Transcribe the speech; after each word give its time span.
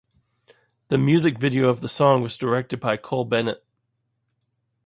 The 0.87 0.97
music 0.97 1.37
video 1.37 1.69
of 1.69 1.81
the 1.81 1.87
song 1.87 2.23
was 2.23 2.35
directed 2.35 2.79
by 2.79 2.97
Cole 2.97 3.23
Bennett. 3.23 3.63